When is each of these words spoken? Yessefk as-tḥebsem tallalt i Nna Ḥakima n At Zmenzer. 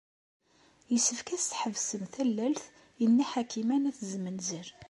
Yessefk 0.91 1.27
as-tḥebsem 1.35 2.03
tallalt 2.13 2.63
i 3.03 3.05
Nna 3.09 3.25
Ḥakima 3.31 3.77
n 3.77 3.89
At 3.89 3.99
Zmenzer. 4.11 4.67